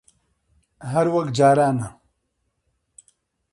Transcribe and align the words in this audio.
هەر 0.91 1.07
وەک 1.15 1.27
جارانە. 1.37 1.87